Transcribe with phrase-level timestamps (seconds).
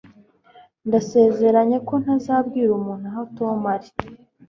[0.87, 3.89] Ndasezeranye ko ntazabwira umuntu aho Tom ari.